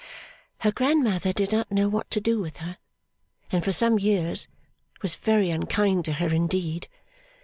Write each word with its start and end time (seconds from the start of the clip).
'Her 0.61 0.71
grandmother 0.71 1.31
did 1.31 1.51
not 1.51 1.69
know 1.71 1.87
what 1.87 2.09
to 2.09 2.19
do 2.19 2.39
with 2.39 2.57
her, 2.57 2.79
and 3.51 3.63
for 3.63 3.71
some 3.71 3.99
years 3.99 4.47
was 5.03 5.15
very 5.15 5.51
unkind 5.51 6.05
to 6.05 6.13
her 6.13 6.29
indeed. 6.33 6.87